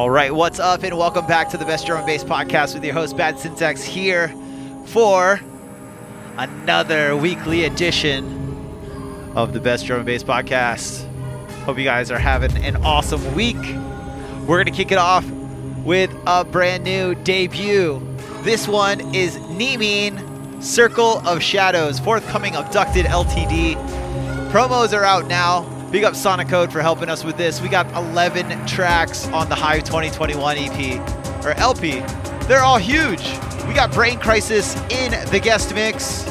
[0.00, 2.82] All right, what's up, and welcome back to the Best Drum and Bass Podcast with
[2.82, 4.34] your host Bad Syntax here
[4.86, 5.38] for
[6.38, 8.24] another weekly edition
[9.36, 11.06] of the Best Drum and Bass Podcast.
[11.64, 13.58] Hope you guys are having an awesome week.
[14.46, 15.30] We're gonna kick it off
[15.84, 18.00] with a brand new debut.
[18.40, 23.74] This one is Neemeen Circle of Shadows, forthcoming Abducted LTD.
[24.50, 25.69] Promos are out now.
[25.90, 27.60] Big up Sonic Code for helping us with this.
[27.60, 31.98] We got 11 tracks on the Hive 2021 EP or LP.
[32.46, 33.22] They're all huge.
[33.66, 36.22] We got Brain Crisis in the guest mix.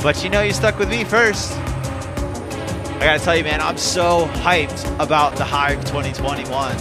[0.00, 1.50] But you know you stuck with me first.
[1.56, 6.76] I gotta tell you, man, I'm so hyped about the Hive 2021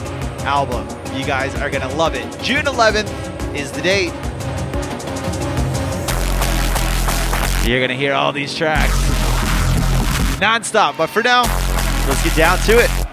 [0.45, 0.87] album.
[1.17, 2.25] You guys are gonna love it.
[2.43, 4.13] June 11th is the date.
[7.67, 9.14] You're gonna hear all these tracks
[10.39, 10.97] non-stop.
[10.97, 11.43] But for now,
[12.07, 13.04] let's get down to it.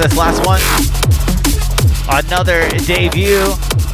[0.00, 0.62] This last one.
[2.24, 3.44] Another debut.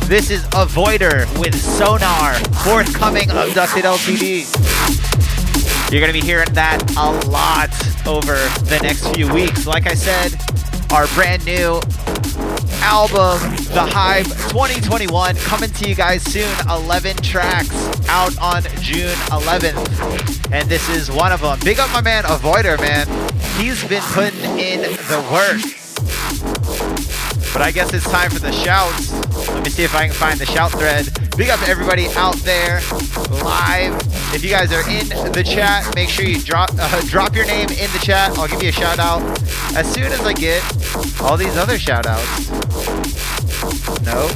[0.07, 4.47] This is Avoider with Sonar, forthcoming Abducted LTD.
[5.91, 7.71] You're going to be hearing that a lot
[8.07, 8.37] over
[8.67, 9.67] the next few weeks.
[9.67, 10.39] Like I said,
[10.93, 11.81] our brand new
[12.83, 13.41] album,
[13.75, 16.49] The Hive 2021, coming to you guys soon.
[16.71, 17.75] 11 tracks
[18.09, 20.53] out on June 11th.
[20.53, 21.59] And this is one of them.
[21.65, 23.09] Big up my man, Avoider, man.
[23.59, 25.76] He's been putting in the work.
[27.57, 29.11] But I guess it's time for the shouts.
[29.49, 31.09] Let me see if I can find the shout thread.
[31.39, 32.83] Big up everybody out there
[33.43, 33.99] live.
[34.35, 37.71] If you guys are in the chat, make sure you drop uh, drop your name
[37.71, 38.37] in the chat.
[38.37, 39.23] I'll give you a shout out
[39.75, 40.63] as soon as I get
[41.23, 42.51] all these other shout outs.
[44.03, 44.29] No.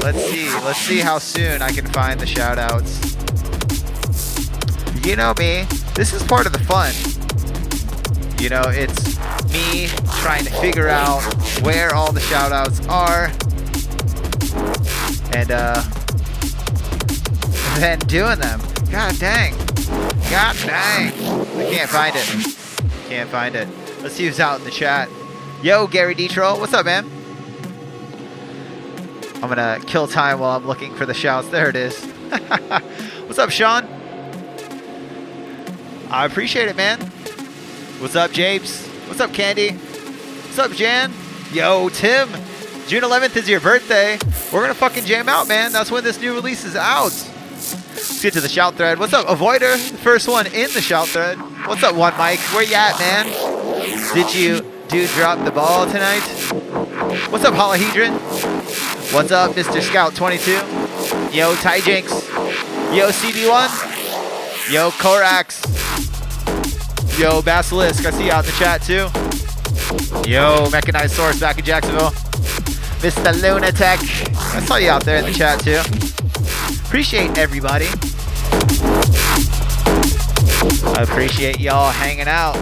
[0.00, 0.48] Let's see.
[0.64, 3.14] Let's see how soon I can find the shout outs.
[5.06, 5.66] You know me.
[5.94, 6.94] This is part of the fun.
[8.40, 9.18] You know, it's
[9.52, 9.86] me
[10.20, 11.22] trying to figure out
[11.62, 13.26] where all the shout outs are
[15.32, 15.82] and uh
[17.78, 18.60] then doing them.
[18.90, 19.56] God dang.
[20.28, 21.12] God dang.
[21.12, 22.56] I can't find it.
[23.08, 23.68] Can't find it.
[24.02, 25.08] Let's see who's out in the chat.
[25.62, 27.08] Yo, Gary Detro, what's up, man?
[29.36, 31.48] I'm gonna kill time while I'm looking for the shouts.
[31.48, 32.04] There it is.
[33.26, 33.86] what's up, Sean?
[36.10, 37.00] I appreciate it, man.
[38.00, 38.86] What's up, Japes?
[39.06, 39.70] What's up, Candy?
[39.72, 41.12] What's up, Jan?
[41.52, 42.30] Yo, Tim.
[42.88, 44.18] June 11th is your birthday.
[44.50, 45.70] We're gonna fucking jam out, man.
[45.70, 47.12] That's when this new release is out.
[47.90, 48.98] Let's get to the shout thread.
[48.98, 49.76] What's up, Avoider?
[49.98, 51.36] First one in the shout thread.
[51.66, 52.38] What's up, One Mike?
[52.54, 53.26] Where you at, man?
[54.14, 56.22] Did you do drop the ball tonight?
[57.28, 58.12] What's up, Holohedron?
[59.12, 59.82] What's up, Mr.
[59.82, 60.52] Scout 22?
[61.36, 62.10] Yo, Ty Jinx.
[62.94, 64.72] Yo, CB1.
[64.72, 65.60] Yo, Korax.
[67.18, 69.21] Yo, Basilisk, I see you out in the chat too.
[70.26, 72.10] Yo, Mechanized Source back in Jacksonville.
[73.00, 73.32] Mr.
[73.42, 74.00] Lunatic,
[74.54, 75.80] I saw you out there in the chat too.
[76.86, 77.86] Appreciate everybody.
[80.96, 82.54] I appreciate y'all hanging out.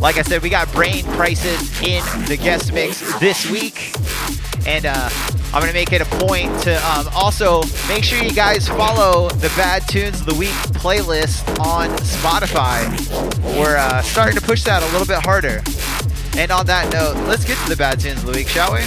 [0.00, 3.92] Like I said, we got Brain Crisis in the guest mix this week.
[4.66, 5.10] And uh,
[5.52, 9.28] I'm going to make it a point to um, also make sure you guys follow
[9.30, 12.86] the Bad Tunes of the Week playlist on Spotify.
[13.58, 15.62] We're uh, starting to push that a little bit harder.
[16.36, 18.80] And on that note, let's get to the Bad Tunes of the Week, shall we?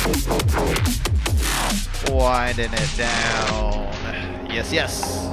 [2.11, 4.49] Winding it down.
[4.49, 5.27] Yes, yes.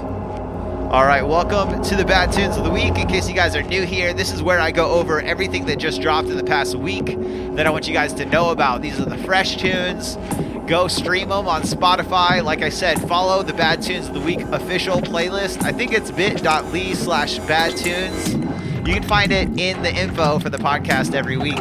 [0.91, 2.99] All right, welcome to the Bad Tunes of the Week.
[2.99, 5.79] In case you guys are new here, this is where I go over everything that
[5.79, 7.17] just dropped in the past week
[7.55, 8.83] that I want you guys to know about.
[8.83, 10.17] These are the fresh tunes.
[10.67, 12.43] Go stream them on Spotify.
[12.43, 15.63] Like I said, follow the Bad Tunes of the Week official playlist.
[15.63, 18.35] I think it's bit.ly slash bad tunes.
[18.87, 21.61] You can find it in the info for the podcast every week.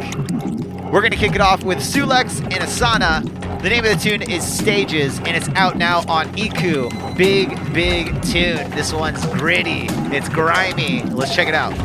[0.92, 3.24] We're going to kick it off with Sulex and Asana.
[3.62, 6.90] The name of the tune is Stages, and it's out now on Iku.
[7.16, 8.70] Big, big tune.
[8.72, 9.88] This one's gritty.
[10.16, 11.04] It's grimy.
[11.04, 11.76] Let's check it out.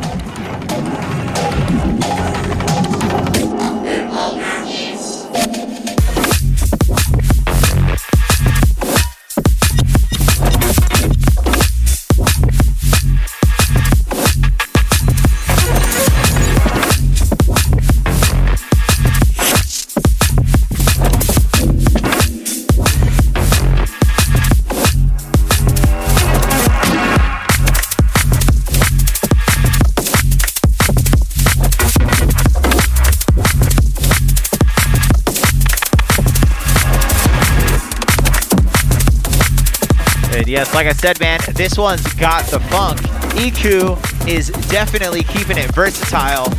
[40.75, 42.99] Like I said, man, this one's got the funk.
[43.37, 46.51] EQ is definitely keeping it versatile.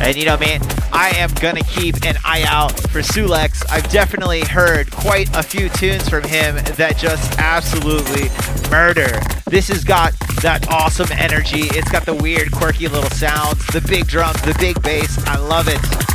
[0.00, 0.60] And you know, man,
[0.92, 3.68] I am gonna keep an eye out for Sulex.
[3.68, 8.28] I've definitely heard quite a few tunes from him that just absolutely
[8.70, 9.20] murder.
[9.46, 11.62] This has got that awesome energy.
[11.62, 15.18] It's got the weird, quirky little sounds, the big drums, the big bass.
[15.26, 16.13] I love it.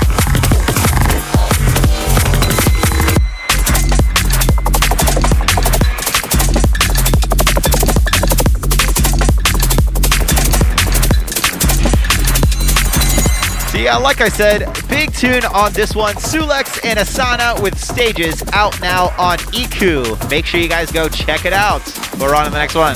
[13.84, 16.16] Yeah, like I said, big tune on this one.
[16.16, 20.30] Sulex and Asana with stages out now on EQ.
[20.30, 21.82] Make sure you guys go check it out.
[22.20, 22.96] We're on to the next one.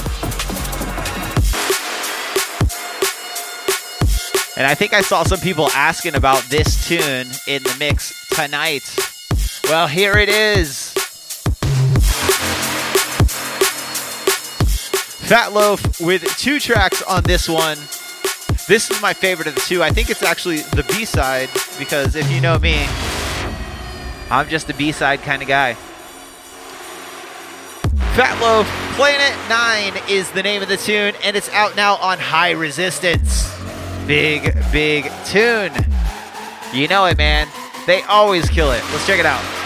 [4.56, 8.84] And I think I saw some people asking about this tune in the mix tonight.
[9.66, 10.94] Well, here it is.
[15.24, 17.78] Fat Loaf with two tracks on this one.
[18.66, 19.84] This is my favorite of the two.
[19.84, 22.86] I think it's actually the B side because if you know me,
[24.30, 25.74] I'm just a B side kind of guy.
[28.16, 32.20] Fat Loaf Planet 9 is the name of the tune, and it's out now on
[32.20, 33.54] High Resistance.
[34.08, 35.74] Big, big tune.
[36.72, 37.50] You know it, man.
[37.86, 38.82] They always kill it.
[38.92, 39.63] Let's check it out.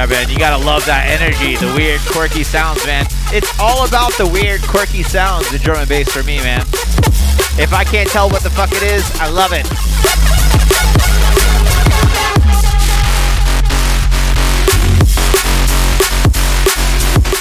[0.00, 3.04] Yeah, man, you gotta love that energy, the weird, quirky sounds, man.
[3.36, 6.62] It's all about the weird, quirky sounds, the drum and bass for me, man.
[7.60, 9.68] If I can't tell what the fuck it is, I love it.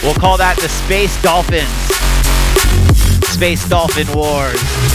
[0.04, 1.64] We'll call that the Space Dolphins.
[3.32, 4.89] Space Dolphin Wars.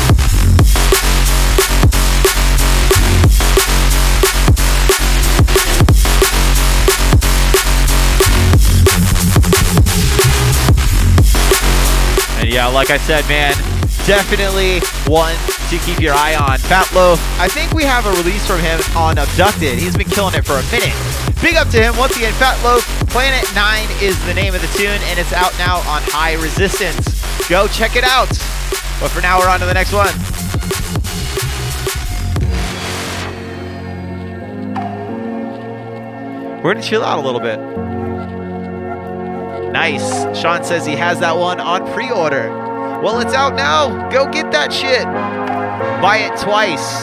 [12.54, 13.50] Yeah, like I said, man,
[14.06, 14.78] definitely
[15.10, 15.34] one
[15.70, 16.58] to keep your eye on.
[16.58, 19.76] Fat Loaf, I think we have a release from him on Abducted.
[19.76, 20.94] He's been killing it for a minute.
[21.42, 21.96] Big up to him.
[21.96, 25.50] Once again, Fat Loaf, Planet 9 is the name of the tune, and it's out
[25.58, 27.02] now on High Resistance.
[27.48, 28.30] Go check it out.
[29.02, 30.14] But for now, we're on to the next one.
[36.62, 37.83] We're going to chill out a little bit.
[39.74, 40.38] Nice.
[40.40, 42.48] Sean says he has that one on pre order.
[43.02, 44.08] Well, it's out now.
[44.08, 45.02] Go get that shit.
[46.00, 47.02] Buy it twice.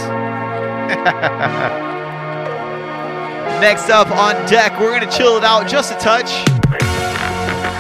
[3.61, 6.32] Next up on deck, we're to chill it out just a touch.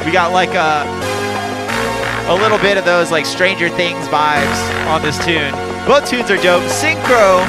[0.05, 0.83] We got like a,
[2.29, 5.53] a little bit of those like Stranger Things vibes on this tune.
[5.87, 6.63] Both tunes are dope.
[6.63, 7.47] Synchro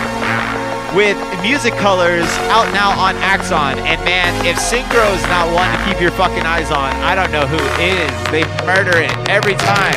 [0.94, 3.78] with music colors out now on Axon.
[3.78, 7.32] And man, if Synchro is not one to keep your fucking eyes on, I don't
[7.32, 8.10] know who is.
[8.30, 9.94] They murder it every time.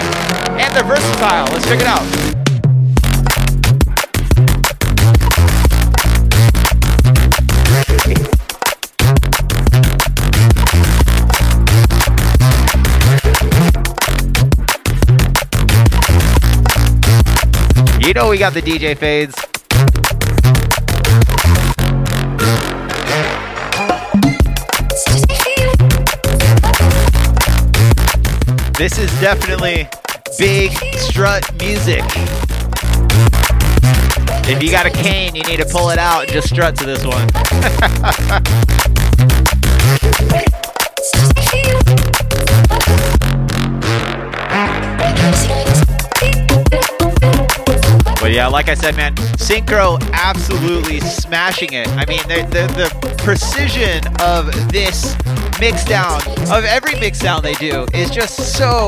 [0.57, 1.47] And they're versatile.
[1.51, 2.05] Let's check it out.
[18.05, 19.54] You know we got the DJ fades.
[28.77, 29.87] This is definitely
[30.37, 32.03] big strut music.
[34.47, 36.85] If you got a cane, you need to pull it out and just strut to
[36.85, 37.29] this one.
[48.25, 51.87] But yeah, like I said, man, Synchro absolutely smashing it.
[51.89, 55.15] I mean, the, the, the precision of this
[55.59, 58.87] mix down, of every mix down they do, is just so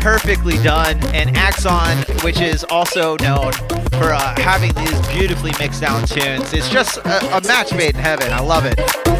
[0.00, 0.98] perfectly done.
[1.14, 3.52] And Axon, which is also known
[3.92, 8.00] for uh, having these beautifully mixed down tunes, it's just a, a match made in
[8.00, 8.32] heaven.
[8.32, 9.17] I love it.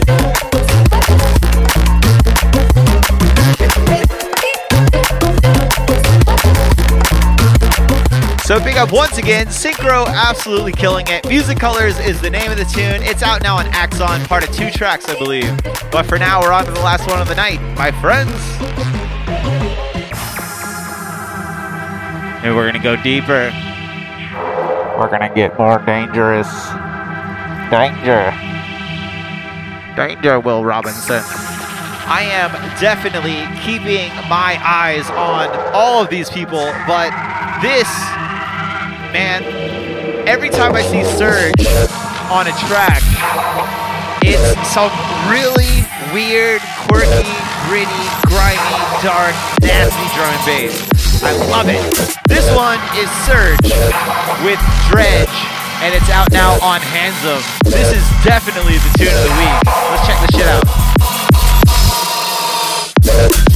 [8.59, 11.29] So big up once again, Synchro absolutely killing it.
[11.29, 13.05] Music Colors is the name of the tune.
[13.05, 15.49] It's out now on Axon, part of two tracks, I believe.
[15.93, 18.33] But for now, we're on to the last one of the night, my friends.
[22.43, 23.53] And we're gonna go deeper.
[24.99, 26.49] We're gonna get more dangerous.
[27.71, 28.35] Danger.
[29.95, 31.23] Danger, Will Robinson.
[32.11, 32.51] I am
[32.81, 37.13] definitely keeping my eyes on all of these people, but
[37.63, 37.87] this
[39.13, 39.43] man,
[40.29, 41.67] every time I see Surge
[42.31, 43.03] on a track,
[44.23, 44.93] it's some
[45.31, 47.33] really weird, quirky,
[47.69, 51.23] gritty, grimy, dark, nasty drum and bass.
[51.23, 51.81] I love it.
[52.29, 53.73] This one is Surge
[54.45, 55.37] with Dredge,
[55.81, 57.43] and it's out now on Handsome.
[57.65, 59.57] This is definitely the tune of the week.
[59.91, 60.47] Let's check this shit
[63.45, 63.47] out.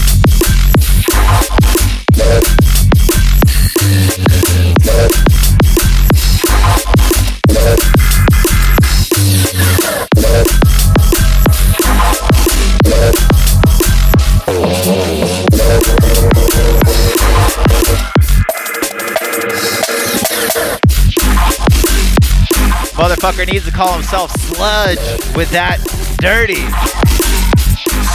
[23.23, 24.99] Motherfucker needs to call himself Sludge
[25.37, 25.79] with that
[26.19, 26.67] dirty.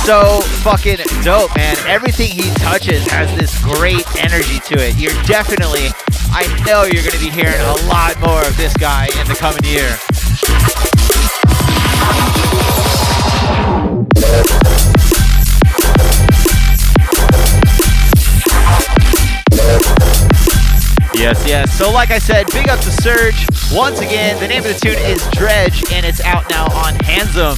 [0.03, 1.78] So fucking dope, man.
[1.88, 4.99] Everything he touches has this great energy to it.
[4.99, 5.88] You're definitely,
[6.32, 9.36] I know you're going to be hearing a lot more of this guy in the
[9.36, 9.95] coming year.
[21.28, 21.78] Yes, yes.
[21.78, 23.45] So, like I said, big up to Surge.
[23.73, 27.57] Once again, the name of the tune is Dredge, and it's out now on Handsome.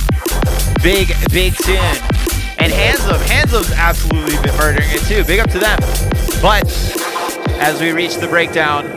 [0.82, 1.78] Big, big tune.
[2.58, 5.24] And Handsome, Handsome's absolutely been murdering it too.
[5.24, 5.78] Big up to them.
[6.42, 6.66] But
[7.60, 8.88] as we reach the breakdown,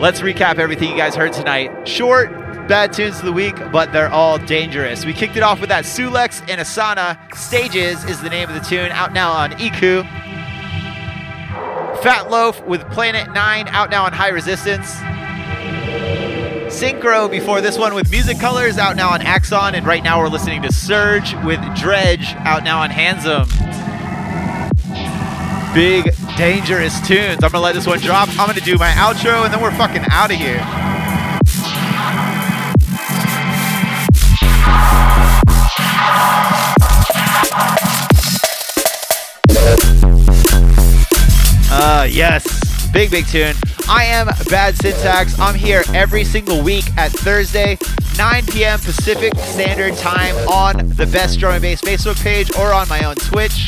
[0.00, 1.86] let's recap everything you guys heard tonight.
[1.86, 2.30] Short,
[2.66, 5.04] bad tunes of the week, but they're all dangerous.
[5.04, 7.18] We kicked it off with that Sulex and Asana.
[7.36, 10.02] Stages is the name of the tune, out now on Iku.
[12.02, 14.92] Fat Loaf with Planet 9 out now on High Resistance.
[16.66, 19.76] Synchro before this one with Music Colors out now on Axon.
[19.76, 23.46] And right now we're listening to Surge with Dredge out now on Handsome.
[25.72, 27.44] Big, dangerous tunes.
[27.44, 28.28] I'm to let this one drop.
[28.36, 30.91] I'm to do my outro and then we're fucking out of here.
[42.10, 42.90] Yes.
[42.92, 43.54] Big, big tune.
[43.88, 45.38] I am Bad Syntax.
[45.38, 47.78] I'm here every single week at Thursday,
[48.18, 48.78] 9 p.m.
[48.78, 53.14] Pacific Standard Time on the Best Drum and Bass Facebook page or on my own
[53.16, 53.66] Twitch.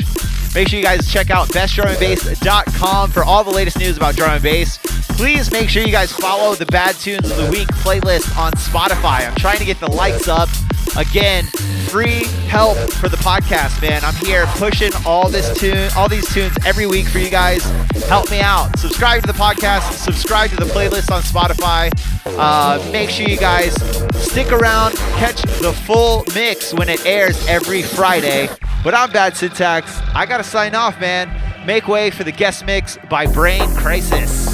[0.54, 4.42] Make sure you guys check out bestdrumandbass.com for all the latest news about drum and
[4.42, 4.78] bass.
[5.16, 9.26] Please make sure you guys follow the Bad Tunes of the Week playlist on Spotify.
[9.26, 10.48] I'm trying to get the likes up.
[10.96, 11.44] Again,
[11.88, 14.04] free help for the podcast, man.
[14.04, 17.64] I'm here pushing all this tune, all these tunes every week for you guys.
[18.08, 18.78] Help me out.
[18.78, 19.92] Subscribe to the podcast.
[19.92, 21.90] Subscribe to the playlist on Spotify.
[22.38, 23.74] Uh, make sure you guys
[24.22, 28.48] stick around, catch the full mix when it airs every Friday.
[28.82, 30.00] But I'm Bad Syntax.
[30.14, 31.28] I gotta sign off, man.
[31.66, 34.53] Make way for the guest mix by Brain Crisis.